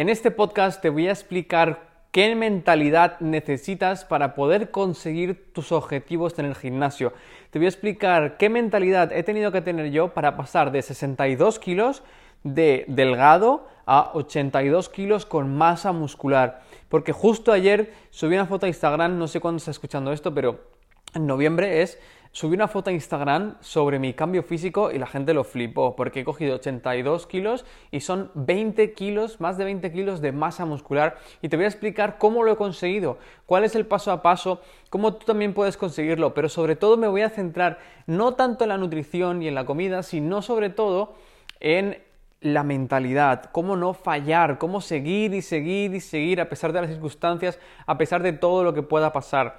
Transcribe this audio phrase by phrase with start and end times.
[0.00, 6.38] En este podcast te voy a explicar qué mentalidad necesitas para poder conseguir tus objetivos
[6.38, 7.12] en el gimnasio.
[7.50, 11.58] Te voy a explicar qué mentalidad he tenido que tener yo para pasar de 62
[11.58, 12.02] kilos
[12.44, 16.62] de delgado a 82 kilos con masa muscular.
[16.88, 20.64] Porque justo ayer subí una foto a Instagram, no sé cuándo está escuchando esto, pero
[21.12, 21.98] en noviembre es
[22.32, 26.20] subí una foto a Instagram sobre mi cambio físico y la gente lo flipó porque
[26.20, 31.18] he cogido 82 kilos y son 20 kilos, más de 20 kilos de masa muscular.
[31.42, 34.60] Y te voy a explicar cómo lo he conseguido, cuál es el paso a paso,
[34.90, 38.68] cómo tú también puedes conseguirlo, pero sobre todo me voy a centrar no tanto en
[38.68, 41.14] la nutrición y en la comida, sino sobre todo
[41.58, 41.98] en
[42.40, 46.90] la mentalidad, cómo no fallar, cómo seguir y seguir y seguir a pesar de las
[46.90, 49.58] circunstancias, a pesar de todo lo que pueda pasar.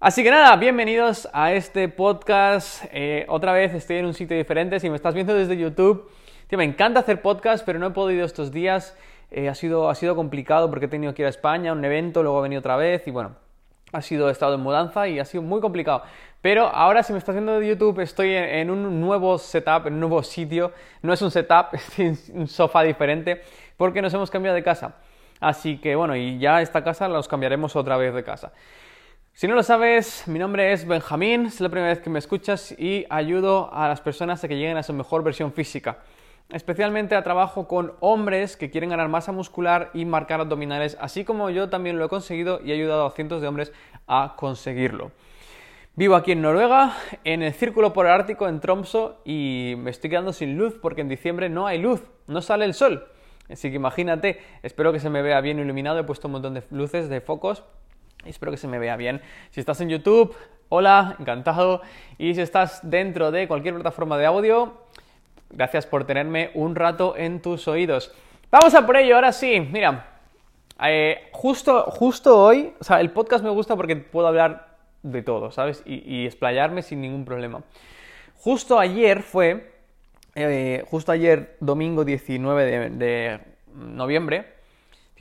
[0.00, 2.84] Así que nada, bienvenidos a este podcast.
[2.92, 4.78] Eh, otra vez estoy en un sitio diferente.
[4.78, 6.08] Si me estás viendo desde YouTube,
[6.52, 8.96] me encanta hacer podcast, pero no he podido estos días.
[9.32, 12.22] Eh, ha, sido, ha sido complicado porque he tenido que ir a España, un evento,
[12.22, 13.34] luego he venido otra vez y bueno,
[13.92, 16.04] ha sido estado en mudanza y ha sido muy complicado.
[16.42, 20.00] Pero ahora si me estás viendo de YouTube estoy en, un nuevo setup, en un
[20.00, 20.70] nuevo sitio.
[21.02, 23.42] No es un setup, es un sofá diferente
[23.76, 24.94] porque nos hemos cambiado de casa.
[25.40, 28.52] Así que bueno, y ya esta casa la cambiaremos otra vez de casa.
[29.38, 32.74] Si no lo sabes, mi nombre es Benjamín, es la primera vez que me escuchas
[32.76, 35.98] y ayudo a las personas a que lleguen a su mejor versión física.
[36.50, 41.50] Especialmente a trabajo con hombres que quieren ganar masa muscular y marcar abdominales, así como
[41.50, 43.72] yo también lo he conseguido y he ayudado a cientos de hombres
[44.08, 45.12] a conseguirlo.
[45.94, 50.32] Vivo aquí en Noruega, en el Círculo Polar Ártico, en Tromso, y me estoy quedando
[50.32, 53.06] sin luz porque en diciembre no hay luz, no sale el sol.
[53.48, 56.64] Así que imagínate, espero que se me vea bien iluminado, he puesto un montón de
[56.72, 57.62] luces, de focos,
[58.28, 59.20] Espero que se me vea bien.
[59.50, 60.36] Si estás en YouTube,
[60.68, 61.82] hola, encantado.
[62.18, 64.74] Y si estás dentro de cualquier plataforma de audio,
[65.50, 68.12] gracias por tenerme un rato en tus oídos.
[68.50, 69.60] Vamos a por ello, ahora sí.
[69.60, 70.20] Mira,
[70.84, 75.50] eh, justo, justo hoy, o sea, el podcast me gusta porque puedo hablar de todo,
[75.50, 75.82] ¿sabes?
[75.86, 77.62] Y, explayarme sin ningún problema.
[78.36, 79.72] Justo ayer fue,
[80.34, 83.40] eh, justo ayer, domingo 19 de
[83.74, 84.57] noviembre,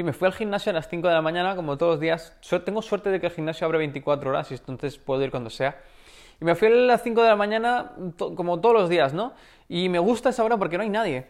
[0.03, 2.37] me fui al gimnasio a las 5 de la mañana, como todos los días.
[2.63, 5.81] Tengo suerte de que el gimnasio abre 24 horas y entonces puedo ir cuando sea.
[6.39, 9.33] Y me fui a las 5 de la mañana, como todos los días, ¿no?
[9.67, 11.25] Y me gusta esa hora porque no hay nadie.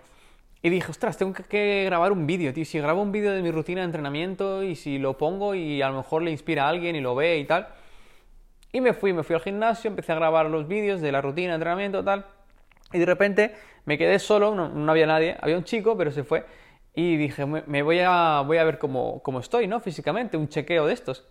[0.62, 2.66] Y dije, ostras, tengo que grabar un vídeo, tío.
[2.66, 5.90] Si grabo un vídeo de mi rutina de entrenamiento y si lo pongo y a
[5.90, 7.70] lo mejor le inspira a alguien y lo ve y tal.
[8.74, 11.50] Y me fui, me fui al gimnasio, empecé a grabar los vídeos de la rutina
[11.50, 12.26] de entrenamiento tal.
[12.92, 13.56] Y de repente
[13.86, 15.38] me quedé solo, no, no había nadie.
[15.40, 16.46] Había un chico, pero se fue
[17.00, 19.80] y dije, me voy a, voy a ver cómo, cómo, estoy, ¿no?
[19.80, 21.28] Físicamente, un chequeo de estos.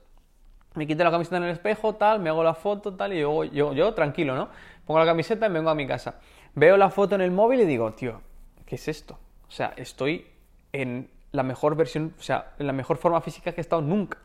[0.75, 3.43] Me quito la camiseta en el espejo, tal, me hago la foto, tal, y yo,
[3.43, 4.49] yo, yo tranquilo, ¿no?
[4.87, 6.21] Pongo la camiseta y vengo a mi casa.
[6.55, 8.21] Veo la foto en el móvil y digo, tío,
[8.65, 9.19] ¿qué es esto?
[9.49, 10.29] O sea, estoy
[10.73, 14.19] en la mejor versión, o sea, en la mejor forma física que he estado nunca.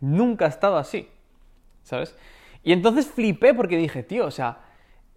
[0.00, 1.08] Nunca he estado así,
[1.84, 2.16] ¿sabes?
[2.64, 4.58] Y entonces flipé porque dije, tío, o sea,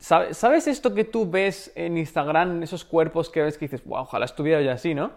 [0.03, 4.25] ¿Sabes esto que tú ves en Instagram, esos cuerpos que ves que dices, wow, ojalá
[4.25, 5.11] estuviera yo así, ¿no?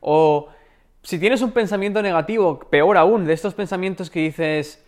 [0.00, 0.48] O
[1.02, 4.82] si tienes un pensamiento negativo, peor aún, de estos pensamientos que dices,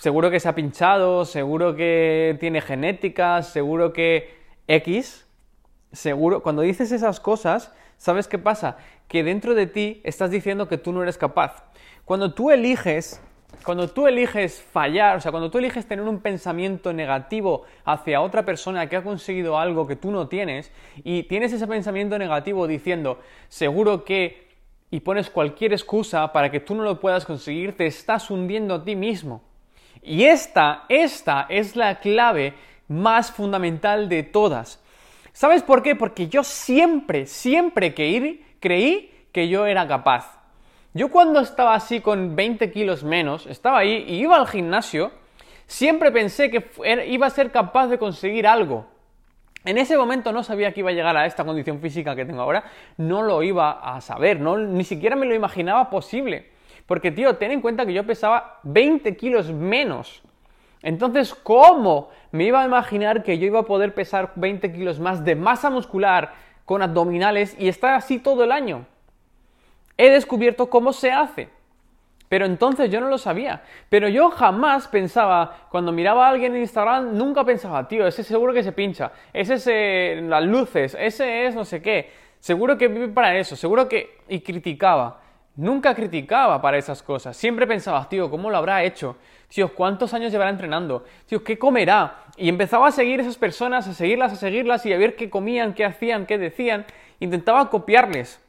[0.00, 4.36] seguro que se ha pinchado, seguro que tiene genética, seguro que
[4.68, 5.26] X,
[5.90, 8.76] seguro, cuando dices esas cosas, ¿sabes qué pasa?
[9.08, 11.64] Que dentro de ti estás diciendo que tú no eres capaz.
[12.04, 13.22] Cuando tú eliges
[13.64, 18.44] cuando tú eliges fallar, o sea, cuando tú eliges tener un pensamiento negativo hacia otra
[18.44, 20.72] persona que ha conseguido algo que tú no tienes,
[21.02, 24.48] y tienes ese pensamiento negativo diciendo, seguro que,
[24.90, 28.84] y pones cualquier excusa para que tú no lo puedas conseguir, te estás hundiendo a
[28.84, 29.42] ti mismo.
[30.02, 32.54] Y esta, esta es la clave
[32.88, 34.82] más fundamental de todas.
[35.32, 35.96] ¿Sabes por qué?
[35.96, 40.43] Porque yo siempre, siempre que creí que yo era capaz.
[40.96, 45.10] Yo cuando estaba así con 20 kilos menos, estaba ahí y iba al gimnasio,
[45.66, 46.70] siempre pensé que
[47.08, 48.86] iba a ser capaz de conseguir algo.
[49.64, 52.42] En ese momento no sabía que iba a llegar a esta condición física que tengo
[52.42, 52.62] ahora,
[52.96, 56.52] no lo iba a saber, ni siquiera me lo imaginaba posible.
[56.86, 60.22] Porque, tío, ten en cuenta que yo pesaba 20 kilos menos.
[60.80, 65.24] Entonces, ¿cómo me iba a imaginar que yo iba a poder pesar 20 kilos más
[65.24, 66.34] de masa muscular
[66.64, 68.86] con abdominales y estar así todo el año?
[69.96, 71.48] He descubierto cómo se hace.
[72.28, 73.62] Pero entonces yo no lo sabía.
[73.88, 78.52] Pero yo jamás pensaba, cuando miraba a alguien en Instagram, nunca pensaba, tío, ese seguro
[78.52, 82.10] que se pincha, ese es eh, las luces, ese es no sé qué,
[82.40, 84.18] seguro que vive para eso, seguro que...
[84.28, 85.20] y criticaba.
[85.56, 87.36] Nunca criticaba para esas cosas.
[87.36, 89.16] Siempre pensaba, tío, ¿cómo lo habrá hecho?
[89.46, 91.04] Tío, ¿cuántos años llevará entrenando?
[91.26, 92.24] Tío, ¿qué comerá?
[92.36, 95.72] Y empezaba a seguir esas personas, a seguirlas, a seguirlas y a ver qué comían,
[95.72, 96.84] qué hacían, qué decían.
[97.20, 98.40] Intentaba copiarles.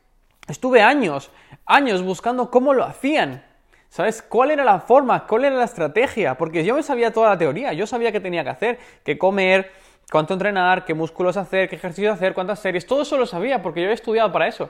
[0.47, 1.31] Estuve años
[1.65, 3.43] años buscando cómo lo hacían.
[3.89, 4.21] ¿Sabes?
[4.21, 5.25] ¿Cuál era la forma?
[5.25, 6.37] ¿Cuál era la estrategia?
[6.37, 9.71] Porque yo me sabía toda la teoría, yo sabía qué tenía que hacer, qué comer,
[10.11, 13.81] cuánto entrenar, qué músculos hacer, qué ejercicios hacer, cuántas series, todo eso lo sabía porque
[13.81, 14.69] yo he estudiado para eso.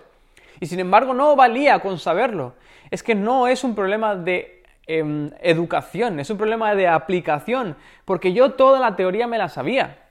[0.60, 2.54] Y sin embargo no valía con saberlo.
[2.92, 7.76] Es que no es un problema de em, educación, es un problema de aplicación,
[8.06, 10.05] porque yo toda la teoría me la sabía.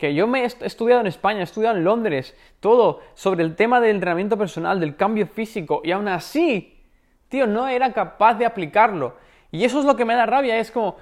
[0.00, 3.80] Que yo me he estudiado en España, he estudiado en Londres, todo sobre el tema
[3.80, 6.80] del entrenamiento personal, del cambio físico, y aún así
[7.30, 9.14] tío, no era capaz de aplicarlo.
[9.50, 10.96] Y eso es lo que me da rabia, es como,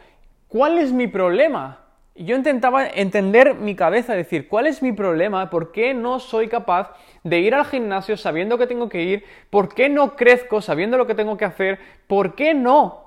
[0.46, 1.80] ¿cuál es mi problema?
[2.14, 5.50] Y yo intentaba entender mi cabeza, decir, ¿cuál es mi problema?
[5.50, 6.92] ¿Por qué no soy capaz
[7.24, 9.24] de ir al gimnasio sabiendo que tengo que ir?
[9.50, 11.78] ¿Por qué no crezco sabiendo lo que tengo que hacer?
[12.06, 13.06] ¿Por qué no?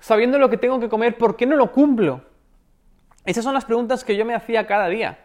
[0.00, 2.22] Sabiendo lo que tengo que comer, ¿por qué no lo cumplo?
[3.24, 5.18] Esas son las preguntas que yo me hacía cada día.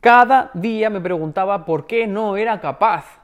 [0.00, 3.20] Cada día me preguntaba por qué no era capaz.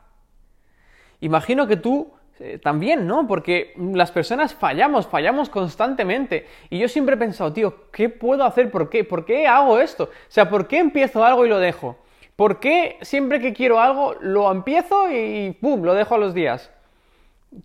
[1.20, 3.26] Imagino que tú eh, también, ¿no?
[3.26, 6.46] Porque las personas fallamos, fallamos constantemente.
[6.69, 8.70] Y yo siempre he pensado, tío, ¿qué puedo hacer?
[8.70, 9.05] ¿Por qué?
[9.05, 10.05] ¿Por qué hago esto?
[10.05, 11.96] O sea, ¿por qué empiezo algo y lo dejo?
[12.37, 15.82] ¿Por qué siempre que quiero algo lo empiezo y ¡pum!
[15.82, 16.70] lo dejo a los días?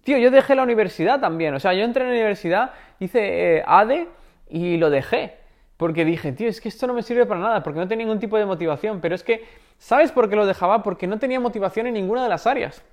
[0.06, 1.54] Tío, yo dejé la universidad también.
[1.54, 4.08] O sea, yo entré en la universidad, hice eh, ADE
[4.50, 5.40] y lo dejé.
[5.81, 8.19] Porque dije, tío, es que esto no me sirve para nada, porque no tenía ningún
[8.19, 9.01] tipo de motivación.
[9.01, 9.48] Pero es que,
[9.80, 10.83] ¿sabes por qué lo dejaba?
[10.83, 12.83] Porque no tenía motivación en ninguna de las áreas.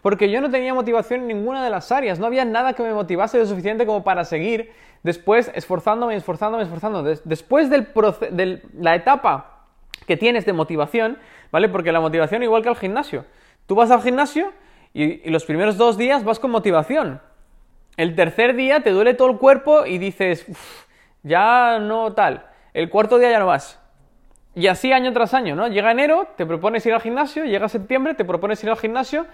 [0.00, 2.94] Porque yo no tenía motivación en ninguna de las áreas, no había nada que me
[2.94, 7.18] motivase lo suficiente como para seguir después esforzándome, esforzándome, esforzándome.
[7.24, 9.66] Después de la etapa
[10.06, 11.18] que tienes de motivación,
[11.52, 11.68] ¿vale?
[11.68, 13.26] Porque la motivación igual que al gimnasio.
[13.66, 14.54] Tú vas al gimnasio
[14.94, 17.20] y, los primeros dos días vas con motivación.
[17.98, 20.46] El tercer día te duele todo el cuerpo y dices,
[21.22, 22.46] ya no tal.
[22.72, 23.78] El cuarto día ya no vas.
[24.54, 25.68] Y así año tras año, ¿no?
[25.68, 29.26] Llega enero, te propones ir al gimnasio, llega septiembre, te propones ir al gimnasio,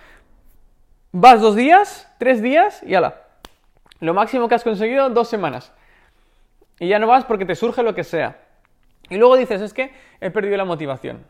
[1.18, 3.22] Vas dos días, tres días y ala.
[4.00, 5.72] Lo máximo que has conseguido, dos semanas.
[6.78, 8.36] Y ya no vas porque te surge lo que sea.
[9.08, 11.24] Y luego dices, es que he perdido la motivación.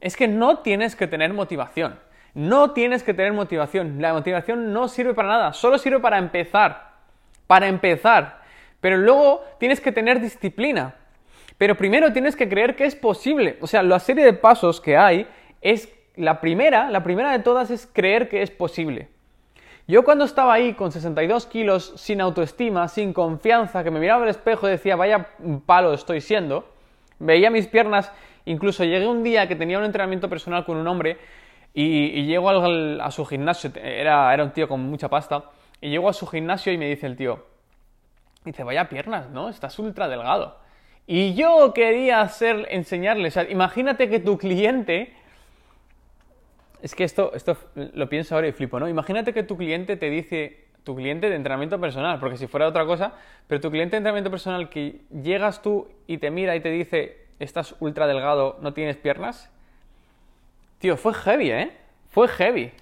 [0.00, 1.98] Es que no tienes que tener motivación.
[2.34, 4.00] No tienes que tener motivación.
[4.00, 5.52] La motivación no sirve para nada.
[5.52, 6.92] Solo sirve para empezar.
[7.48, 8.37] Para empezar.
[8.80, 10.94] Pero luego tienes que tener disciplina.
[11.56, 13.58] Pero primero tienes que creer que es posible.
[13.60, 15.26] O sea, la serie de pasos que hay
[15.60, 19.08] es la primera, la primera de todas es creer que es posible.
[19.86, 24.28] Yo cuando estaba ahí con 62 kilos, sin autoestima, sin confianza, que me miraba al
[24.28, 25.28] espejo y decía, vaya
[25.64, 26.68] palo estoy siendo,
[27.18, 28.12] veía mis piernas,
[28.44, 31.16] incluso llegué un día que tenía un entrenamiento personal con un hombre
[31.72, 35.44] y, llego a su gimnasio, era, era un tío con mucha pasta,
[35.80, 37.46] y llego a su gimnasio y me dice el tío,
[38.50, 39.48] dice, vaya piernas, ¿no?
[39.48, 40.58] Estás ultra delgado.
[41.06, 45.14] Y yo quería hacer, enseñarle, o sea, imagínate que tu cliente
[46.82, 48.88] es que esto, esto lo pienso ahora y flipo, ¿no?
[48.88, 52.86] Imagínate que tu cliente te dice, tu cliente de entrenamiento personal, porque si fuera otra
[52.86, 53.12] cosa,
[53.46, 57.26] pero tu cliente de entrenamiento personal que llegas tú y te mira y te dice,
[57.38, 59.50] estás ultra delgado, no tienes piernas.
[60.78, 61.72] Tío, fue heavy, ¿eh?
[62.10, 62.72] Fue heavy.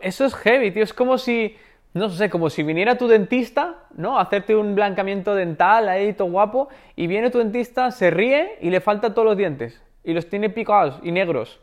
[0.00, 0.84] eso es heavy, tío.
[0.84, 1.56] Es como si,
[1.94, 4.18] no sé, como si viniera tu dentista, ¿no?
[4.18, 8.70] A hacerte un blancamiento dental ahí, todo guapo, y viene tu dentista, se ríe y
[8.70, 9.82] le faltan todos los dientes.
[10.04, 11.60] Y los tiene picados y negros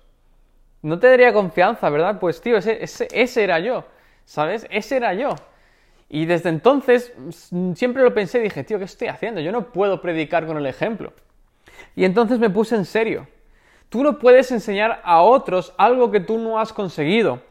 [0.85, 2.19] no te daría confianza, ¿verdad?
[2.19, 3.85] Pues tío, ese, ese, era yo,
[4.23, 4.67] ¿sabes?
[4.69, 5.33] Ese era yo.
[6.09, 7.11] Y desde entonces
[7.73, 9.41] siempre lo pensé y dije, tío, ¿qué estoy haciendo?
[9.41, 11.11] Yo no puedo predicar con el ejemplo.
[11.95, 13.27] Y entonces me puse en serio.
[13.89, 17.41] Tú no puedes enseñar a otros algo que tú no has conseguido.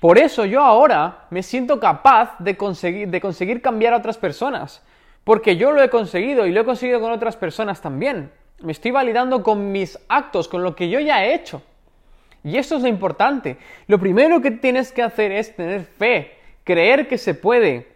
[0.00, 4.82] Por eso yo ahora me siento capaz de conseguir, de conseguir cambiar a otras personas.
[5.24, 8.32] Porque yo lo he conseguido y lo he conseguido con otras personas también.
[8.62, 11.62] Me estoy validando con mis actos, con lo que yo ya he hecho.
[12.42, 13.58] Y esto es lo importante.
[13.86, 16.32] Lo primero que tienes que hacer es tener fe,
[16.64, 17.88] creer que se puede.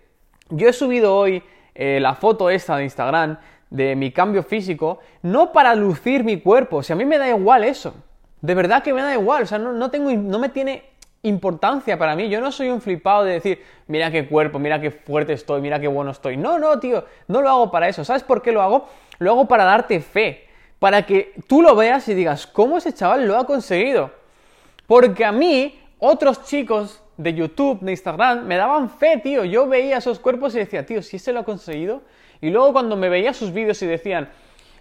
[0.50, 1.42] Yo he subido hoy
[1.74, 3.38] eh, la foto esta de Instagram
[3.70, 7.28] de mi cambio físico, no para lucir mi cuerpo, o sea, a mí me da
[7.28, 7.94] igual eso.
[8.40, 10.84] De verdad que me da igual, o sea, no, tengo, no me tiene
[11.24, 12.28] importancia para mí.
[12.28, 15.80] Yo no soy un flipado de decir, mira qué cuerpo, mira qué fuerte estoy, mira
[15.80, 16.36] qué bueno estoy.
[16.36, 18.04] No, no, tío, no lo hago para eso.
[18.04, 18.88] ¿Sabes por qué lo hago?
[19.18, 20.46] Lo hago para darte fe,
[20.78, 24.10] para que tú lo veas y digas, ¿cómo ese chaval lo ha conseguido?
[24.86, 29.44] Porque a mí, otros chicos de YouTube, de Instagram, me daban fe, tío.
[29.44, 32.02] Yo veía esos cuerpos y decía, tío, si se lo ha conseguido.
[32.40, 34.28] Y luego cuando me veía sus vídeos y decían,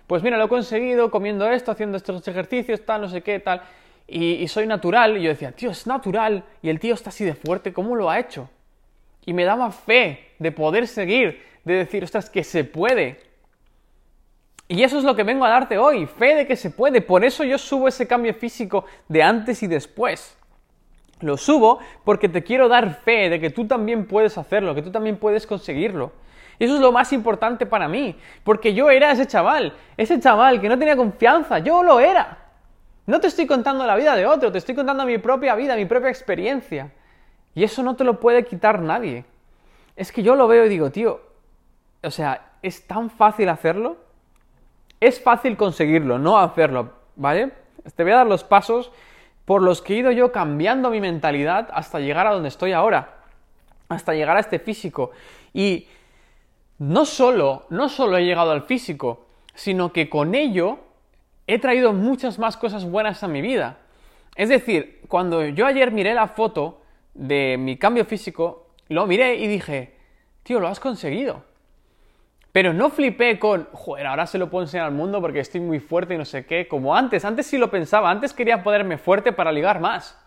[0.08, 3.62] pues mira, lo he conseguido comiendo esto, haciendo estos ejercicios, tal, no sé qué, tal.
[4.08, 5.18] Y, soy natural.
[5.18, 6.44] Y yo decía, tío, es natural.
[6.62, 8.50] Y el tío está así de fuerte, ¿cómo lo ha hecho?
[9.26, 13.22] Y me daba fe de poder seguir, de decir, ostras, que se puede.
[14.68, 17.02] Y eso es lo que vengo a darte hoy, fe de que se puede.
[17.02, 20.38] Por eso yo subo ese cambio físico de antes y después.
[21.22, 24.92] Lo subo porque te quiero dar fe de que tú también puedes hacerlo, que tú
[24.92, 26.12] también puedes conseguirlo.
[26.60, 30.62] Y eso es lo más importante para mí, porque yo era ese chaval, ese chaval
[30.62, 32.43] que no tenía confianza, yo lo era.
[33.06, 35.86] No te estoy contando la vida de otro, te estoy contando mi propia vida, mi
[35.86, 36.92] propia experiencia.
[37.54, 39.26] Y eso no te lo puede quitar nadie.
[39.96, 41.22] Es que yo lo veo y digo, tío,
[42.02, 43.98] o sea, es tan fácil hacerlo.
[45.00, 47.52] Es fácil conseguirlo, no hacerlo, ¿vale?
[47.96, 48.92] Te voy a dar los pasos
[49.44, 53.18] por los que he ido yo cambiando mi mentalidad hasta llegar a donde estoy ahora,
[53.90, 55.12] hasta llegar a este físico.
[55.54, 55.88] Y
[56.80, 60.80] no solo, no solo he llegado al físico, sino que con ello
[61.48, 63.78] he traído muchas más cosas buenas a mi vida.
[64.36, 66.82] Es decir, cuando yo ayer miré la foto
[67.14, 69.96] de mi cambio físico, lo miré y dije,
[70.44, 71.44] tío, lo has conseguido.
[72.52, 75.80] Pero no flipé con, joder, ahora se lo puedo enseñar al mundo porque estoy muy
[75.80, 77.26] fuerte y no sé qué, como antes.
[77.26, 80.20] Antes sí lo pensaba, antes quería poderme fuerte para ligar más.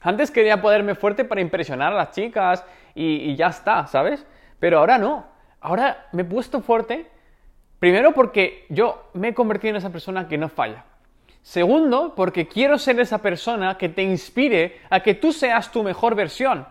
[0.00, 4.26] Antes quería poderme fuerte para impresionar a las chicas y, y ya está, ¿sabes?
[4.58, 5.26] Pero ahora no.
[5.60, 7.10] Ahora me he puesto fuerte
[7.78, 10.84] Primero porque yo me he convertido en esa persona que no falla.
[11.42, 16.14] Segundo, porque quiero ser esa persona que te inspire a que tú seas tu mejor
[16.14, 16.66] versión.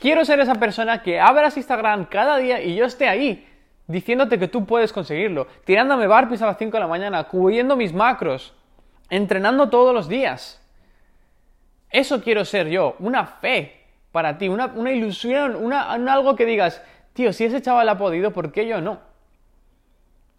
[0.00, 3.46] Quiero ser esa persona que abras Instagram cada día y yo esté ahí
[3.86, 7.92] diciéndote que tú puedes conseguirlo, tirándome barpis a las 5 de la mañana, cubriendo mis
[7.92, 8.54] macros,
[9.10, 10.60] entrenando todos los días.
[11.90, 17.44] Eso quiero ser yo, una fe para ti, una, ilusión, algo que digas, tío, si
[17.44, 19.00] ese chaval ha podido, ¿por qué yo no?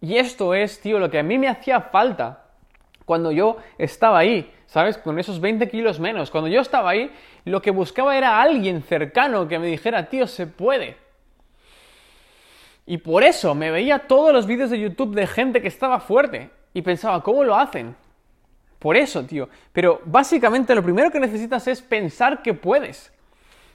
[0.03, 2.43] Y esto es, tío, lo que a mí me hacía falta
[3.05, 4.97] cuando yo estaba ahí, ¿sabes?
[4.97, 6.29] Con esos 20 kilos menos.
[6.29, 7.09] Cuando yo estaba ahí,
[7.45, 10.97] lo que buscaba era alguien cercano que me dijera, tío, se puede.
[12.85, 16.49] Y por eso me veía todos los vídeos de YouTube de gente que estaba fuerte
[16.73, 17.95] y pensaba, ¿cómo lo hacen?
[18.79, 19.47] Por eso, tío.
[19.71, 23.12] Pero básicamente lo primero que necesitas es pensar que puedes.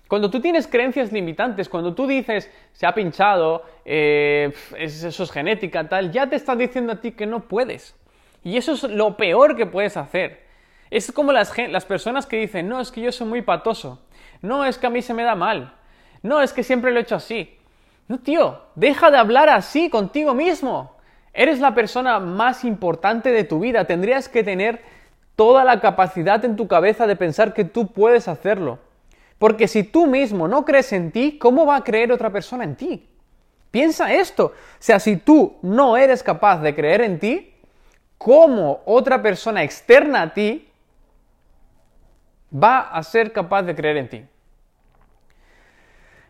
[0.09, 5.87] Cuando tú tienes creencias limitantes, cuando tú dices, se ha pinchado, eh, eso es genética,
[5.87, 7.95] tal, ya te están diciendo a ti que no puedes.
[8.43, 10.47] Y eso es lo peor que puedes hacer.
[10.91, 14.01] Es como las, las personas que dicen, no, es que yo soy muy patoso.
[14.41, 15.75] No, es que a mí se me da mal.
[16.23, 17.59] No, es que siempre lo he hecho así.
[18.07, 20.97] No, tío, deja de hablar así contigo mismo.
[21.35, 23.85] Eres la persona más importante de tu vida.
[23.85, 24.81] Tendrías que tener
[25.37, 28.79] toda la capacidad en tu cabeza de pensar que tú puedes hacerlo.
[29.39, 32.75] Porque si tú mismo no crees en ti, ¿cómo va a creer otra persona en
[32.75, 33.09] ti?
[33.71, 34.47] Piensa esto.
[34.47, 37.55] O sea, si tú no eres capaz de creer en ti,
[38.17, 40.69] ¿cómo otra persona externa a ti
[42.53, 44.27] va a ser capaz de creer en ti?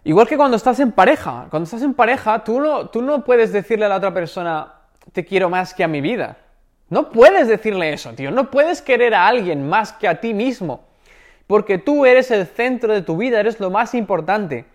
[0.05, 1.47] Igual que cuando estás en pareja.
[1.49, 4.75] Cuando estás en pareja, tú no, tú no puedes decirle a la otra persona,
[5.13, 6.37] te quiero más que a mi vida.
[6.91, 8.31] No puedes decirle eso, tío.
[8.31, 10.88] No puedes querer a alguien más que a ti mismo
[11.49, 14.67] porque tú eres el centro de tu vida, eres lo más importante.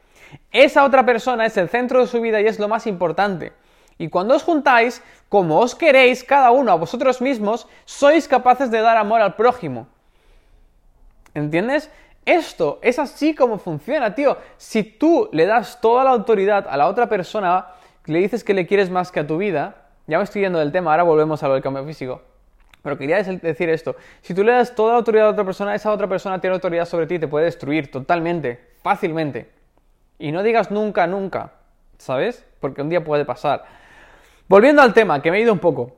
[0.51, 3.53] Esa otra persona es el centro de su vida y es lo más importante.
[3.99, 8.81] Y cuando os juntáis, como os queréis cada uno a vosotros mismos, sois capaces de
[8.81, 9.87] dar amor al prójimo.
[11.35, 11.91] ¿Entiendes?
[12.25, 14.37] Esto es así como funciona, tío.
[14.57, 17.67] Si tú le das toda la autoridad a la otra persona,
[18.05, 19.75] le dices que le quieres más que a tu vida,
[20.07, 22.32] ya me estoy yendo del tema, ahora volvemos a lo del cambio físico.
[22.83, 25.91] Pero quería decir esto, si tú le das toda la autoridad a otra persona, esa
[25.91, 29.49] otra persona tiene autoridad sobre ti te puede destruir totalmente, fácilmente.
[30.19, 31.53] Y no digas nunca, nunca,
[31.97, 32.45] ¿sabes?
[32.59, 33.63] Porque un día puede pasar.
[34.49, 35.95] Volviendo al tema, que me he ido un poco.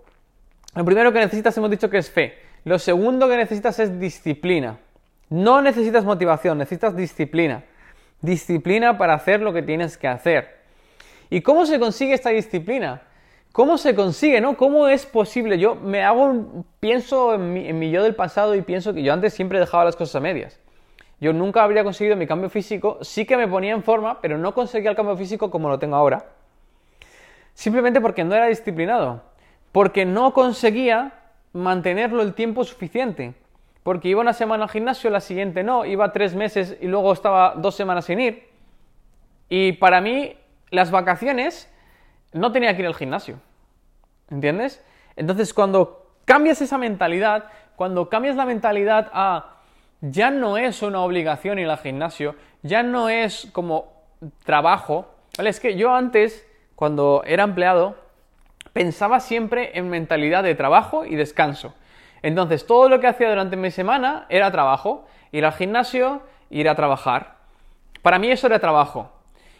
[0.75, 2.37] Lo primero que necesitas hemos dicho que es fe.
[2.65, 4.77] Lo segundo que necesitas es disciplina.
[5.29, 7.63] No necesitas motivación, necesitas disciplina.
[8.21, 10.55] Disciplina para hacer lo que tienes que hacer.
[11.31, 13.01] ¿Y cómo se consigue esta disciplina?
[13.55, 14.57] ¿Cómo se consigue, no?
[14.57, 15.57] ¿Cómo es posible?
[15.57, 19.61] Yo me hago, pienso en mi, yo del pasado y pienso que yo antes siempre
[19.61, 20.59] dejaba las cosas a medias.
[21.21, 24.53] Yo nunca habría conseguido mi cambio físico, sí que me ponía en forma, pero no
[24.53, 26.25] conseguía el cambio físico como lo tengo ahora.
[27.53, 29.23] Simplemente porque no era disciplinado,
[29.71, 31.13] porque no conseguía
[31.53, 33.35] mantenerlo el tiempo suficiente.
[33.83, 37.53] Porque iba una semana al gimnasio, la siguiente no, iba tres meses y luego estaba
[37.55, 38.49] dos semanas sin ir.
[39.47, 40.35] Y para mí,
[40.71, 41.71] las vacaciones
[42.35, 43.39] no tenía que ir al gimnasio.
[44.29, 44.83] ¿Entiendes?
[45.15, 49.51] Entonces, cuando cambias esa mentalidad, cuando cambias la mentalidad a
[50.01, 54.03] ya no es una obligación ir al gimnasio, ya no es como
[54.43, 55.49] trabajo, ¿vale?
[55.49, 57.95] Es que yo antes, cuando era empleado,
[58.73, 61.73] pensaba siempre en mentalidad de trabajo y descanso.
[62.21, 66.75] Entonces, todo lo que hacía durante mi semana era trabajo, ir al gimnasio, ir a
[66.75, 67.37] trabajar.
[68.01, 69.11] Para mí eso era trabajo.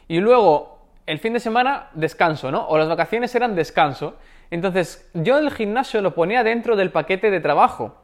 [0.07, 0.74] Y luego,
[1.05, 2.67] el fin de semana descanso, ¿no?
[2.67, 4.15] O las vacaciones eran descanso.
[4.49, 7.95] Entonces yo el gimnasio lo ponía dentro del paquete de trabajo.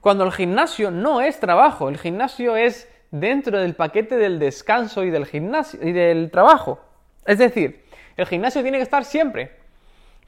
[0.00, 5.10] Cuando el gimnasio no es trabajo, el gimnasio es dentro del paquete del descanso y
[5.10, 6.80] del gimnasio y del trabajo.
[7.24, 7.84] Es decir,
[8.16, 9.56] el gimnasio tiene que estar siempre.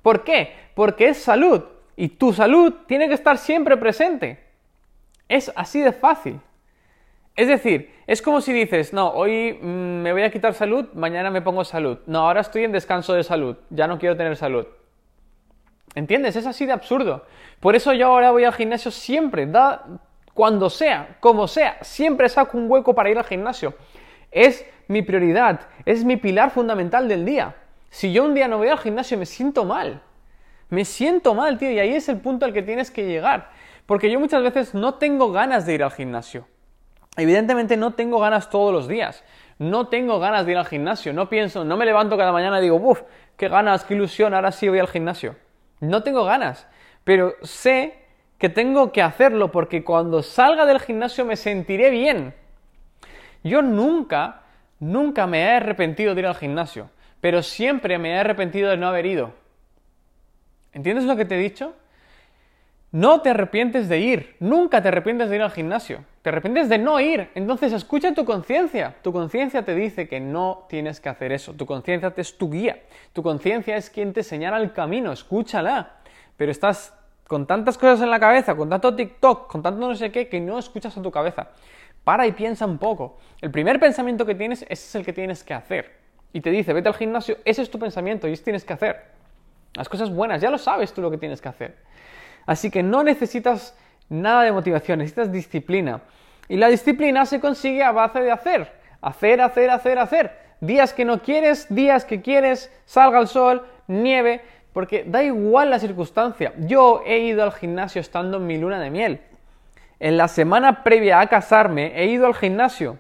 [0.02, 0.54] ¿Por qué?
[0.74, 1.62] Porque es salud
[1.96, 4.38] y tu salud tiene que estar siempre presente.
[5.28, 6.40] Es así de fácil.
[7.38, 11.30] Es decir, es como si dices, no, hoy mm, me voy a quitar salud, mañana
[11.30, 11.98] me pongo salud.
[12.06, 14.66] No, ahora estoy en descanso de salud, ya no quiero tener salud.
[15.94, 16.34] ¿Entiendes?
[16.34, 17.26] Es así de absurdo.
[17.60, 19.84] Por eso yo ahora voy al gimnasio siempre, da
[20.34, 23.72] cuando sea, como sea, siempre saco un hueco para ir al gimnasio.
[24.32, 27.54] Es mi prioridad, es mi pilar fundamental del día.
[27.88, 30.02] Si yo un día no voy al gimnasio me siento mal.
[30.70, 33.52] Me siento mal, tío, y ahí es el punto al que tienes que llegar.
[33.86, 36.48] Porque yo muchas veces no tengo ganas de ir al gimnasio.
[37.18, 39.24] Evidentemente no tengo ganas todos los días.
[39.58, 41.12] No tengo ganas de ir al gimnasio.
[41.12, 43.02] No pienso, no me levanto cada mañana y digo, uff,
[43.36, 45.34] qué ganas, qué ilusión, ahora sí voy al gimnasio.
[45.80, 46.68] No tengo ganas.
[47.02, 47.98] Pero sé
[48.38, 52.34] que tengo que hacerlo porque cuando salga del gimnasio me sentiré bien.
[53.42, 54.42] Yo nunca,
[54.78, 56.88] nunca me he arrepentido de ir al gimnasio.
[57.20, 59.34] Pero siempre me he arrepentido de no haber ido.
[60.72, 61.74] ¿Entiendes lo que te he dicho?
[62.92, 66.76] No te arrepientes de ir, nunca te arrepientes de ir al gimnasio, te arrepientes de
[66.76, 67.30] no ir.
[67.34, 68.96] Entonces escucha tu conciencia.
[69.00, 71.54] Tu conciencia te dice que no tienes que hacer eso.
[71.54, 72.82] Tu conciencia es tu guía.
[73.14, 75.94] Tu conciencia es quien te señala el camino, escúchala.
[76.36, 76.94] Pero estás
[77.26, 80.38] con tantas cosas en la cabeza, con tanto TikTok, con tanto no sé qué, que
[80.38, 81.48] no escuchas a tu cabeza.
[82.04, 83.16] Para y piensa un poco.
[83.40, 85.96] El primer pensamiento que tienes, ese es el que tienes que hacer.
[86.34, 89.02] Y te dice, vete al gimnasio, ese es tu pensamiento y eso tienes que hacer.
[89.72, 91.76] Las cosas buenas, ya lo sabes tú lo que tienes que hacer.
[92.44, 93.74] Así que no necesitas
[94.10, 96.02] nada de motivación, necesitas disciplina.
[96.48, 98.72] Y la disciplina se consigue a base de hacer.
[99.00, 100.38] Hacer, hacer, hacer, hacer.
[100.60, 104.40] Días que no quieres, días que quieres, salga el sol, nieve,
[104.72, 106.52] porque da igual la circunstancia.
[106.58, 109.20] Yo he ido al gimnasio estando en mi luna de miel.
[110.00, 112.98] En la semana previa a casarme he ido al gimnasio.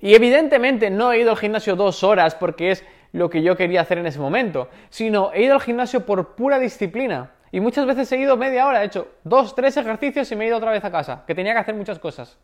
[0.00, 3.82] Y evidentemente no he ido al gimnasio dos horas porque es lo que yo quería
[3.82, 7.30] hacer en ese momento, sino he ido al gimnasio por pura disciplina.
[7.52, 10.48] Y muchas veces he ido media hora, he hecho dos, tres ejercicios y me he
[10.48, 12.38] ido otra vez a casa, que tenía que hacer muchas cosas.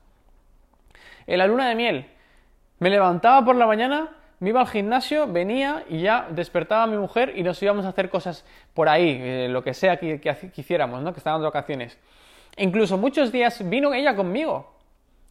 [1.27, 2.07] En la luna de miel,
[2.79, 6.97] me levantaba por la mañana, me iba al gimnasio, venía y ya despertaba a mi
[6.97, 10.51] mujer y nos íbamos a hacer cosas por ahí, eh, lo que sea que, que,
[10.57, 11.13] hiciéramos, ¿no?
[11.13, 11.99] que estaban de vacaciones.
[12.57, 14.76] incluso muchos días vino ella conmigo.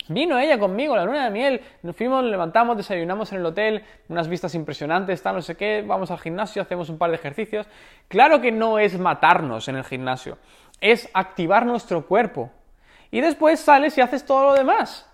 [0.08, 4.28] Vino ella conmigo, la luna de miel, nos fuimos, levantamos, desayunamos en el hotel, unas
[4.28, 7.68] vistas impresionantes, tal, no sé qué, vamos al gimnasio, hacemos un par de ejercicios.
[8.08, 10.38] Claro que no es matarnos en el gimnasio,
[10.80, 12.52] es activar nuestro cuerpo.
[13.10, 15.10] Y después sales y haces todo lo demás.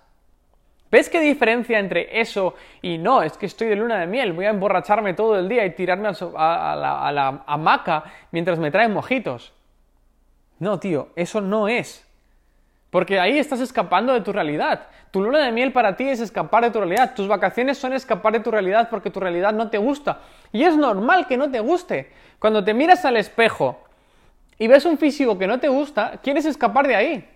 [0.92, 3.24] ¿Ves qué diferencia entre eso y no?
[3.24, 6.10] Es que estoy de luna de miel, voy a emborracharme todo el día y tirarme
[6.10, 9.54] a, la, a la hamaca mientras me traen mojitos.
[10.60, 12.11] No, tío, eso no es.
[12.92, 14.88] Porque ahí estás escapando de tu realidad.
[15.12, 17.16] Tu luna de miel para ti es escapar de tu realidad.
[17.16, 20.20] Tus vacaciones son escapar de tu realidad porque tu realidad no te gusta.
[20.52, 22.12] Y es normal que no te guste.
[22.38, 23.80] Cuando te miras al espejo
[24.60, 27.30] y ves un físico que no te gusta, quieres escapar de ahí.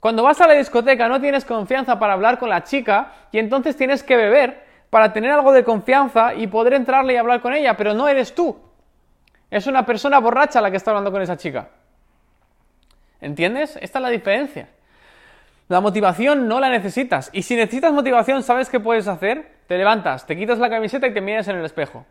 [0.00, 3.76] Cuando vas a la discoteca no tienes confianza para hablar con la chica y entonces
[3.76, 7.76] tienes que beber para tener algo de confianza y poder entrarle y hablar con ella,
[7.76, 8.58] pero no eres tú.
[9.50, 11.68] Es una persona borracha la que está hablando con esa chica.
[13.22, 13.78] ¿Entiendes?
[13.80, 14.68] Esta es la diferencia.
[15.68, 17.30] La motivación no la necesitas.
[17.32, 19.60] Y si necesitas motivación, ¿sabes qué puedes hacer?
[19.68, 22.04] Te levantas, te quitas la camiseta y te miras en el espejo.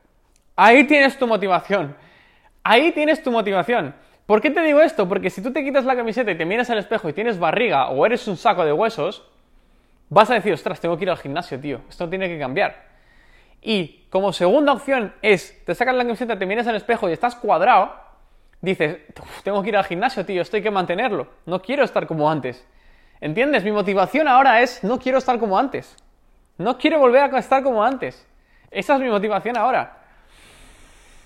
[0.55, 1.95] Ahí tienes tu motivación.
[2.63, 3.93] Ahí tienes tu motivación.
[4.25, 5.07] ¿Por qué te digo esto?
[5.07, 7.89] Porque si tú te quitas la camiseta y te miras al espejo y tienes barriga
[7.89, 9.27] o eres un saco de huesos,
[10.09, 11.81] vas a decir, ostras, tengo que ir al gimnasio, tío.
[11.89, 12.89] Esto tiene que cambiar.
[13.61, 17.35] Y como segunda opción es, te sacas la camiseta, te miras al espejo y estás
[17.35, 17.93] cuadrado,
[18.61, 18.97] dices,
[19.43, 22.65] tengo que ir al gimnasio, tío, esto hay que mantenerlo, no quiero estar como antes.
[23.19, 23.63] ¿Entiendes?
[23.63, 25.95] Mi motivación ahora es, no quiero estar como antes.
[26.57, 28.27] No quiero volver a estar como antes.
[28.71, 29.97] Esa es mi motivación ahora.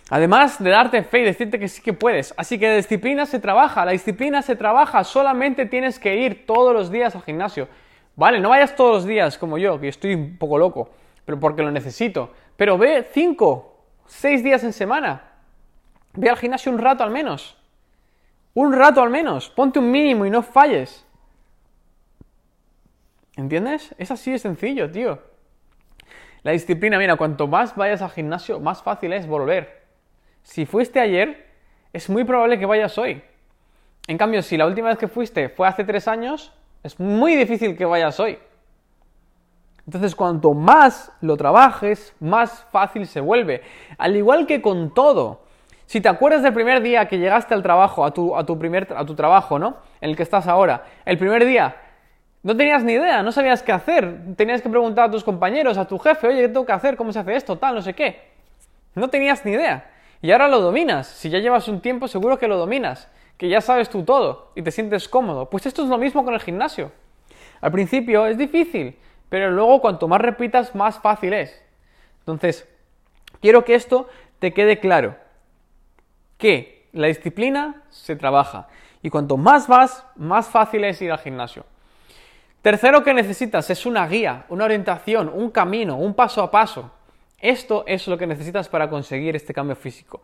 [0.10, 2.34] Además de darte fe y decirte que sí que puedes.
[2.38, 6.74] Así que la disciplina se trabaja, la disciplina se trabaja, solamente tienes que ir todos
[6.74, 7.67] los días al gimnasio.
[8.15, 10.89] Vale, no vayas todos los días como yo, que estoy un poco loco,
[11.26, 12.34] pero porque lo necesito.
[12.56, 15.35] Pero ve cinco, seis días en semana.
[16.15, 17.58] Ve al gimnasio un rato al menos.
[18.54, 19.49] Un rato al menos.
[19.49, 21.06] Ponte un mínimo y no falles.
[23.36, 23.93] ¿Entiendes?
[23.97, 25.19] Es así de sencillo, tío.
[26.43, 29.84] La disciplina, mira, cuanto más vayas al gimnasio, más fácil es volver.
[30.43, 31.47] Si fuiste ayer,
[31.91, 33.21] es muy probable que vayas hoy.
[34.08, 37.75] En cambio, si la última vez que fuiste fue hace tres años, es muy difícil
[37.75, 38.38] que vayas hoy.
[39.88, 43.63] Entonces, cuanto más lo trabajes, más fácil se vuelve.
[43.97, 45.44] Al igual que con todo.
[45.86, 48.88] Si te acuerdas del primer día que llegaste al trabajo, a tu, a tu, primer,
[48.95, 49.78] a tu trabajo, ¿no?
[50.02, 50.84] En el que estás ahora.
[51.06, 51.76] El primer día
[52.43, 54.36] No tenías ni idea, no sabías qué hacer.
[54.36, 56.95] Tenías que preguntar a tus compañeros, a tu jefe, oye, ¿qué tengo que hacer?
[56.95, 57.58] ¿Cómo se hace esto?
[57.58, 58.21] Tal, no sé qué.
[58.93, 59.89] No tenías ni idea.
[60.21, 61.08] Y ahora lo dominas.
[61.08, 63.10] Si ya llevas un tiempo, seguro que lo dominas.
[63.38, 65.50] Que ya sabes tú todo y te sientes cómodo.
[65.50, 66.91] Pues esto es lo mismo con el gimnasio.
[67.62, 68.95] Al principio es difícil,
[69.30, 71.60] pero luego cuanto más repitas, más fácil es.
[72.19, 72.67] Entonces,
[73.41, 75.15] quiero que esto te quede claro.
[76.45, 78.67] Que la disciplina se trabaja.
[79.01, 81.65] Y cuanto más vas, más fácil es ir al gimnasio.
[82.62, 86.91] Tercero que necesitas es una guía, una orientación, un camino, un paso a paso.
[87.39, 90.21] Esto es lo que necesitas para conseguir este cambio físico.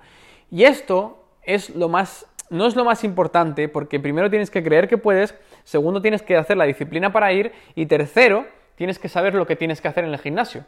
[0.52, 4.88] Y esto es lo más, no es lo más importante porque primero tienes que creer
[4.88, 9.34] que puedes, segundo tienes que hacer la disciplina para ir y tercero tienes que saber
[9.34, 10.66] lo que tienes que hacer en el gimnasio.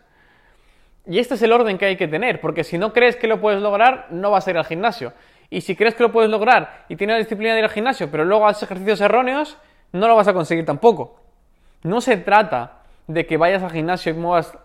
[1.05, 3.41] Y este es el orden que hay que tener, porque si no crees que lo
[3.41, 5.13] puedes lograr, no vas a ir al gimnasio.
[5.53, 8.09] Y si crees que lo puedes lograr y tienes la disciplina de ir al gimnasio,
[8.09, 9.55] pero luego haces ejercicios erróneos,
[9.91, 11.19] no lo vas a conseguir tampoco.
[11.83, 14.57] No se trata de que vayas al gimnasio y muevas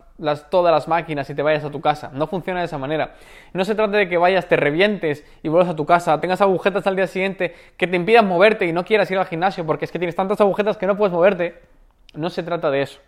[0.50, 2.10] todas las máquinas y te vayas a tu casa.
[2.14, 3.16] No funciona de esa manera.
[3.52, 6.86] No se trata de que vayas, te revientes y vuelvas a tu casa, tengas agujetas
[6.86, 9.92] al día siguiente que te impidan moverte y no quieras ir al gimnasio porque es
[9.92, 11.60] que tienes tantas agujetas que no puedes moverte.
[12.14, 12.98] No se trata de eso.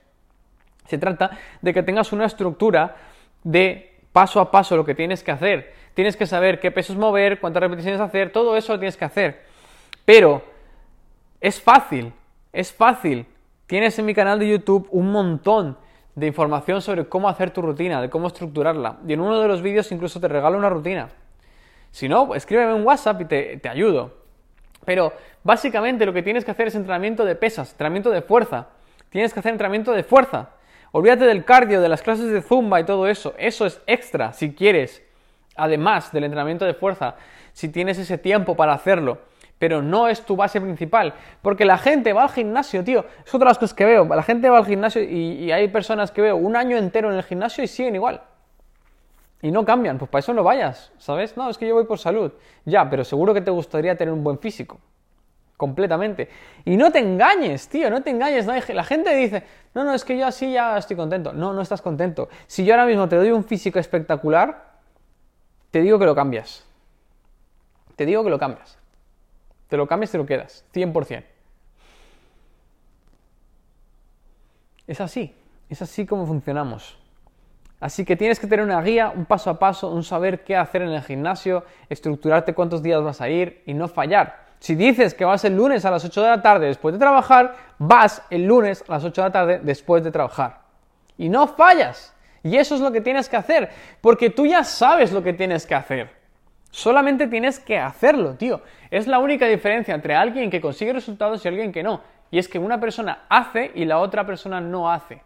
[0.84, 1.30] Se trata
[1.62, 2.96] de que tengas una estructura
[3.42, 5.79] de paso a paso lo que tienes que hacer.
[6.00, 9.42] Tienes que saber qué pesos mover, cuántas repeticiones hacer, todo eso lo tienes que hacer.
[10.06, 10.42] Pero
[11.42, 12.14] es fácil,
[12.54, 13.26] es fácil
[13.66, 15.76] Tienes en mi canal de YouTube un montón
[16.14, 18.96] de información sobre cómo hacer tu rutina, de cómo estructurarla.
[19.06, 21.10] Y en uno de los vídeos incluso te regalo una rutina.
[21.90, 24.14] Si no, escríbeme en WhatsApp y te, te ayudo.
[24.86, 25.12] Pero
[25.44, 28.68] básicamente lo que tienes que hacer es entrenamiento de pesas, entrenamiento de fuerza.
[29.10, 30.48] Tienes que hacer entrenamiento de fuerza.
[30.92, 33.34] Olvídate del cardio, de las clases de zumba y todo eso.
[33.36, 35.04] Eso es extra si quieres.
[35.62, 37.16] Además del entrenamiento de fuerza,
[37.52, 39.18] si tienes ese tiempo para hacerlo
[39.60, 41.12] pero no es tu base principal.
[41.42, 43.04] Porque la gente va al gimnasio, tío.
[43.24, 44.06] Es otra de las cosas que veo.
[44.06, 47.22] La gente va al gimnasio y, hay personas que veo un año entero en el
[47.22, 48.22] gimnasio y siguen igual.
[49.42, 49.98] Y no cambian.
[49.98, 51.36] Pues para eso no vayas, ¿sabes?
[51.36, 52.32] No, es que yo voy por salud.
[52.64, 54.80] Ya, pero seguro que te gustaría tener un buen físico.
[55.58, 56.30] Completamente.
[56.64, 58.46] Y no te engañes, tío, no te engañes.
[58.46, 59.42] La gente dice,
[59.74, 61.34] no, no, es que yo así ya estoy contento.
[61.34, 62.30] No, no estás contento.
[62.46, 64.69] Si yo ahora mismo te doy un físico espectacular,
[65.70, 66.66] te digo que lo cambias.
[67.96, 68.78] Te digo que lo cambias.
[69.68, 71.24] Te lo cambias, te lo quedas, 100%.
[74.86, 75.32] Es así,
[75.68, 76.98] es así como funcionamos.
[77.78, 80.82] Así que tienes que tener una guía, un paso a paso, un saber qué hacer
[80.82, 84.50] en el gimnasio, estructurarte cuántos días vas a ir y no fallar.
[84.58, 87.56] Si dices que vas el lunes a las 8 de la tarde después de trabajar,
[87.78, 90.60] vas el lunes a las 8 de la tarde después de trabajar.
[91.16, 92.14] Y no fallas.
[92.42, 95.66] Y eso es lo que tienes que hacer, porque tú ya sabes lo que tienes
[95.66, 96.10] que hacer.
[96.70, 98.62] Solamente tienes que hacerlo, tío.
[98.90, 102.00] Es la única diferencia entre alguien que consigue resultados y alguien que no.
[102.30, 105.22] Y es que una persona hace y la otra persona no hace.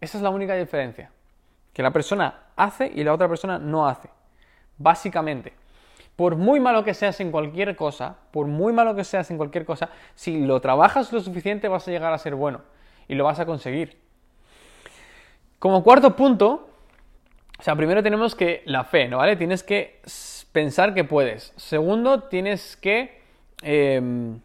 [0.00, 1.10] Esa es la única diferencia.
[1.72, 4.10] Que la persona hace y la otra persona no hace.
[4.78, 5.54] Básicamente.
[6.16, 9.64] Por muy malo que seas en cualquier cosa, por muy malo que seas en cualquier
[9.64, 12.62] cosa, si lo trabajas lo suficiente vas a llegar a ser bueno.
[13.06, 14.02] Y lo vas a conseguir.
[15.62, 16.70] Como cuarto punto,
[17.56, 19.18] o sea, primero tenemos que la fe, ¿no?
[19.18, 19.36] ¿Vale?
[19.36, 20.00] Tienes que
[20.50, 21.52] pensar que puedes.
[21.56, 23.20] Segundo, tienes que...
[23.62, 24.40] Em,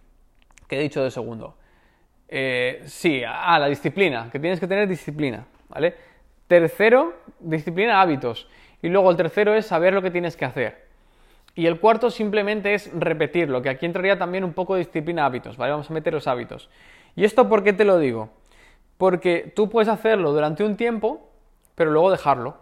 [0.67, 1.57] ¿Qué he dicho de segundo?
[2.27, 5.95] Eh, sí, ah, la disciplina, que tienes que tener disciplina, ¿vale?
[6.47, 8.47] Tercero, disciplina, hábitos.
[8.83, 10.85] Y luego el tercero es saber lo que tienes que hacer.
[11.55, 15.57] Y el cuarto simplemente es repetirlo, que aquí entraría también un poco de disciplina, hábitos,
[15.57, 15.71] ¿vale?
[15.71, 16.69] Vamos a meter los hábitos.
[17.15, 18.29] ¿Y esto por qué te lo digo?
[18.97, 21.29] Porque tú puedes hacerlo durante un tiempo,
[21.75, 22.57] pero luego dejarlo.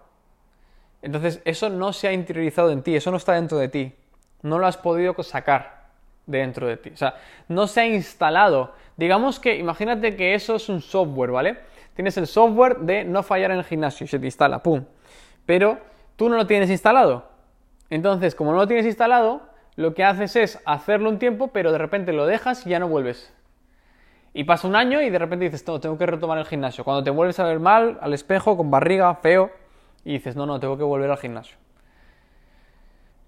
[1.01, 3.93] Entonces, eso no se ha interiorizado en ti, eso no está dentro de ti.
[4.41, 5.85] No lo has podido sacar
[6.25, 6.89] de dentro de ti.
[6.89, 7.15] O sea,
[7.47, 8.73] no se ha instalado.
[8.97, 11.59] Digamos que, imagínate que eso es un software, ¿vale?
[11.95, 14.83] Tienes el software de no fallar en el gimnasio se te instala, ¡pum!
[15.45, 15.77] Pero
[16.15, 17.29] tú no lo tienes instalado.
[17.89, 19.41] Entonces, como no lo tienes instalado,
[19.75, 22.87] lo que haces es hacerlo un tiempo, pero de repente lo dejas y ya no
[22.87, 23.33] vuelves.
[24.37, 26.83] Y pasa un año y de repente dices, no, tengo que retomar el gimnasio.
[26.83, 29.49] Cuando te vuelves a ver mal, al espejo, con barriga, feo,
[30.03, 31.55] y dices, no, no, tengo que volver al gimnasio.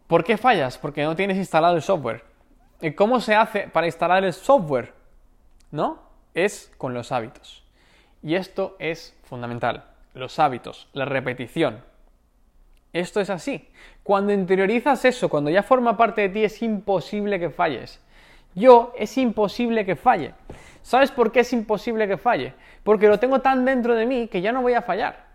[0.07, 0.77] ¿Por qué fallas?
[0.77, 2.25] Porque no tienes instalado el software.
[2.81, 4.93] ¿Y cómo se hace para instalar el software?
[5.71, 5.99] ¿No?
[6.33, 7.63] Es con los hábitos.
[8.21, 9.85] Y esto es fundamental.
[10.13, 11.85] Los hábitos, la repetición.
[12.91, 13.69] Esto es así.
[14.03, 18.01] Cuando interiorizas eso, cuando ya forma parte de ti, es imposible que falles.
[18.57, 20.33] Yo es imposible que falle.
[20.81, 22.55] ¿Sabes por qué es imposible que falle?
[22.83, 25.27] Porque lo tengo tan dentro de mí que ya no voy a fallar.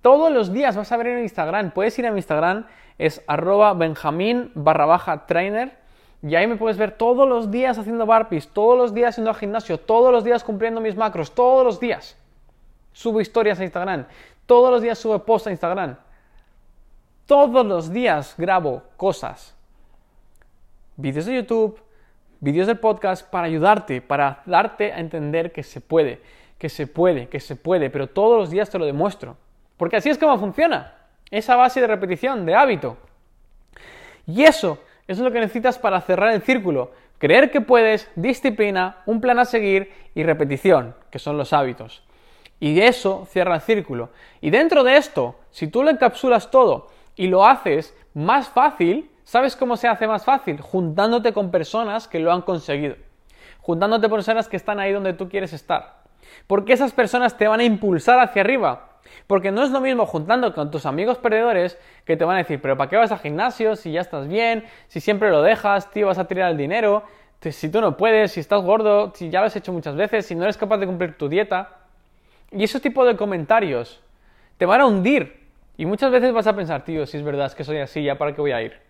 [0.00, 1.72] Todos los días vas a ver en Instagram.
[1.72, 2.66] Puedes ir a mi Instagram,
[2.98, 5.76] es arroba benjamín barra baja trainer
[6.22, 9.36] Y ahí me puedes ver todos los días haciendo burpees, todos los días yendo al
[9.36, 12.16] gimnasio, todos los días cumpliendo mis macros, todos los días.
[12.92, 14.06] Subo historias a Instagram,
[14.46, 15.96] todos los días subo posts a Instagram.
[17.26, 19.56] Todos los días grabo cosas.
[20.96, 21.80] Vídeos de YouTube,
[22.40, 26.20] vídeos del podcast para ayudarte, para darte a entender que se puede,
[26.58, 29.36] que se puede, que se puede, pero todos los días te lo demuestro.
[29.76, 30.94] Porque así es como funciona.
[31.30, 32.96] Esa base de repetición, de hábito.
[34.26, 36.92] Y eso, eso es lo que necesitas para cerrar el círculo.
[37.18, 42.02] Creer que puedes, disciplina, un plan a seguir y repetición, que son los hábitos.
[42.60, 44.10] Y eso cierra el círculo.
[44.40, 49.56] Y dentro de esto, si tú lo encapsulas todo y lo haces más fácil, ¿sabes
[49.56, 50.60] cómo se hace más fácil?
[50.62, 52.96] Juntándote con personas que lo han conseguido.
[53.60, 55.96] Juntándote con personas que están ahí donde tú quieres estar.
[56.46, 58.88] Porque esas personas te van a impulsar hacia arriba.
[59.26, 62.60] Porque no es lo mismo juntando con tus amigos perdedores que te van a decir,
[62.60, 64.64] pero ¿para qué vas al gimnasio si ya estás bien?
[64.88, 67.02] Si siempre lo dejas, tío, vas a tirar el dinero.
[67.40, 70.34] Si tú no puedes, si estás gordo, si ya lo has hecho muchas veces, si
[70.34, 71.70] no eres capaz de cumplir tu dieta.
[72.50, 74.00] Y ese tipo de comentarios
[74.56, 75.46] te van a hundir.
[75.76, 78.16] Y muchas veces vas a pensar, tío, si es verdad, es que soy así, ya
[78.16, 78.85] para qué voy a ir.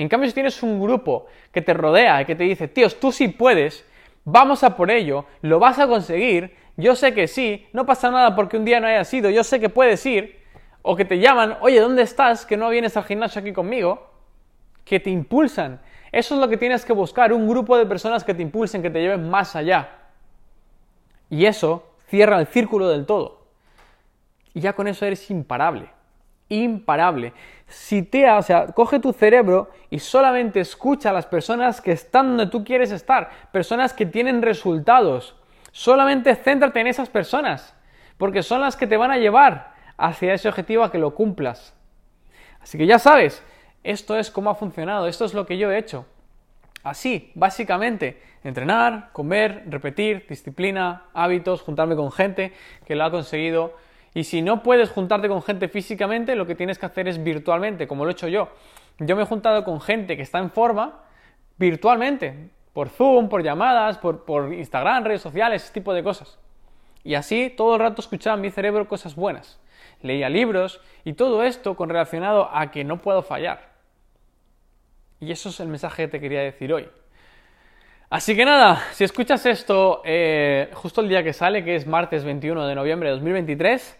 [0.00, 3.12] En cambio, si tienes un grupo que te rodea y que te dice, tíos, tú
[3.12, 3.84] sí puedes,
[4.24, 8.34] vamos a por ello, lo vas a conseguir, yo sé que sí, no pasa nada
[8.34, 10.40] porque un día no hayas ido, yo sé que puedes ir,
[10.80, 12.46] o que te llaman, oye, ¿dónde estás?
[12.46, 14.10] Que no vienes al gimnasio aquí conmigo,
[14.86, 15.82] que te impulsan.
[16.10, 18.88] Eso es lo que tienes que buscar, un grupo de personas que te impulsen, que
[18.88, 19.98] te lleven más allá.
[21.28, 23.42] Y eso cierra el círculo del todo.
[24.54, 25.90] Y ya con eso eres imparable.
[26.50, 27.32] Imparable.
[27.66, 32.36] Si te, o sea, coge tu cerebro y solamente escucha a las personas que están
[32.36, 35.36] donde tú quieres estar, personas que tienen resultados.
[35.72, 37.74] Solamente céntrate en esas personas,
[38.18, 41.74] porque son las que te van a llevar hacia ese objetivo a que lo cumplas.
[42.60, 43.42] Así que ya sabes,
[43.84, 46.04] esto es cómo ha funcionado, esto es lo que yo he hecho.
[46.82, 52.52] Así, básicamente, entrenar, comer, repetir, disciplina, hábitos, juntarme con gente
[52.86, 53.74] que lo ha conseguido.
[54.14, 57.86] Y si no puedes juntarte con gente físicamente, lo que tienes que hacer es virtualmente,
[57.86, 58.48] como lo he hecho yo.
[58.98, 61.04] Yo me he juntado con gente que está en forma
[61.56, 66.38] virtualmente, por Zoom, por llamadas, por, Instagram, redes sociales, ese tipo de cosas.
[67.04, 69.60] Y así todo el rato escuchaba en mi cerebro cosas buenas.
[70.02, 73.70] Leía libros y todo esto con relacionado a que no puedo fallar.
[75.20, 76.88] Y eso es el mensaje que te quería decir hoy.
[78.10, 82.24] Así que nada, si escuchas esto eh, justo el día que sale, que es martes
[82.24, 83.96] 21 de noviembre de 2023,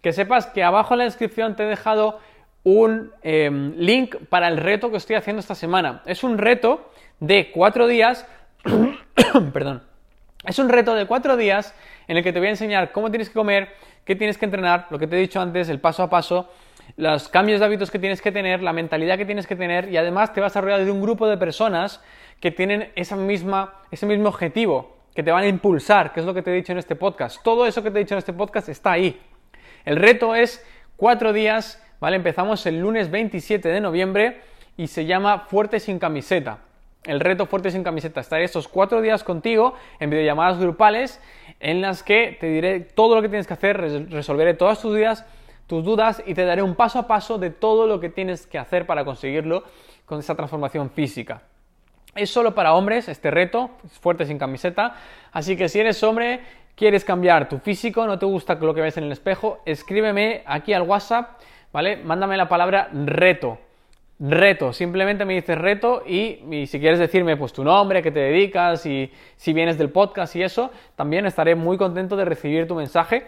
[0.00, 2.20] que sepas que abajo en la descripción te he dejado
[2.62, 6.00] un em, link para el reto que estoy haciendo esta semana.
[6.06, 8.26] Es un reto de cuatro días,
[9.52, 9.82] perdón,
[10.46, 11.74] es un reto de cuatro días
[12.08, 13.68] en el que te voy a enseñar cómo tienes que comer,
[14.06, 16.48] qué tienes que entrenar, lo que te he dicho antes, el paso a paso,
[16.96, 19.98] los cambios de hábitos que tienes que tener, la mentalidad que tienes que tener y
[19.98, 22.00] además te vas a rodear de un grupo de personas
[22.44, 26.34] que tienen esa misma, ese mismo objetivo, que te van a impulsar, que es lo
[26.34, 27.42] que te he dicho en este podcast.
[27.42, 29.18] Todo eso que te he dicho en este podcast está ahí.
[29.86, 30.62] El reto es
[30.98, 32.16] cuatro días, ¿vale?
[32.16, 34.42] Empezamos el lunes 27 de noviembre
[34.76, 36.58] y se llama Fuerte sin camiseta.
[37.04, 38.20] El reto Fuerte sin camiseta.
[38.20, 41.22] Estaré estos cuatro días contigo en videollamadas grupales
[41.60, 43.80] en las que te diré todo lo que tienes que hacer,
[44.10, 45.24] resolveré todas tus dudas
[45.66, 48.58] tus dudas y te daré un paso a paso de todo lo que tienes que
[48.58, 49.64] hacer para conseguirlo
[50.04, 51.40] con esa transformación física.
[52.14, 54.96] Es solo para hombres este reto, es fuerte sin camiseta,
[55.32, 56.40] así que si eres hombre,
[56.74, 60.72] quieres cambiar tu físico, no te gusta lo que ves en el espejo, escríbeme aquí
[60.72, 61.40] al WhatsApp,
[61.72, 61.96] ¿vale?
[61.96, 63.58] Mándame la palabra reto.
[64.20, 68.86] Reto, simplemente me dices reto y, si quieres decirme pues tu nombre, qué te dedicas
[68.86, 73.26] y si vienes del podcast y eso, también estaré muy contento de recibir tu mensaje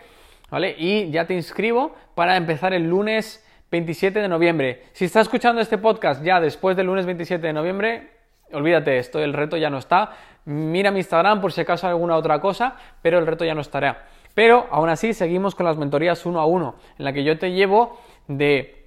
[0.50, 0.74] ¿vale?
[0.78, 4.82] Y ya te inscribo para empezar el lunes 27 de noviembre.
[4.92, 8.10] Si estás escuchando este podcast ya después del lunes 27 de noviembre,
[8.52, 10.12] olvídate, esto, el reto ya no está.
[10.44, 14.06] Mira mi Instagram por si acaso alguna otra cosa, pero el reto ya no estará.
[14.34, 17.52] Pero aún así seguimos con las mentorías uno a uno, en la que yo te
[17.52, 18.86] llevo de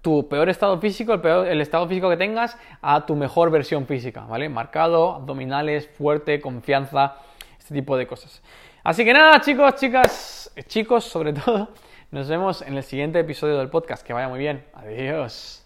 [0.00, 3.86] tu peor estado físico, el, peor, el estado físico que tengas, a tu mejor versión
[3.86, 4.48] física, ¿vale?
[4.48, 7.16] Marcado, abdominales, fuerte, confianza,
[7.58, 8.42] este tipo de cosas.
[8.84, 11.70] Así que nada, chicos, chicas, chicos, sobre todo,
[12.12, 14.06] nos vemos en el siguiente episodio del podcast.
[14.06, 14.64] Que vaya muy bien.
[14.74, 15.64] Adiós.